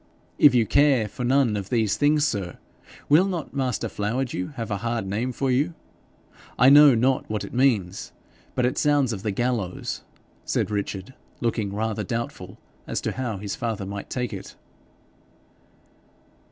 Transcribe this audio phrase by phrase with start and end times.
[0.39, 2.57] 'If you care for none of these things, sir,
[3.07, 5.75] will not master Flowerdew have a hard name for you?
[6.57, 8.11] I know not what it means,
[8.55, 10.01] but it sounds of the gallows,'
[10.43, 14.55] said Richard, looking rather doubtful as to how his father might take it.